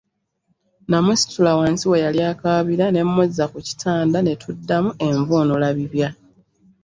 Namusitula 0.89 1.51
wansi 1.59 1.85
we 1.91 1.97
yali 2.05 2.21
akaabira 2.31 2.85
ne 2.91 3.01
mmuzza 3.07 3.45
mu 3.51 3.59
kitanda 3.67 4.17
ne 4.21 4.33
tuddamu 4.41 4.89
envuunulabibya! 5.07 6.09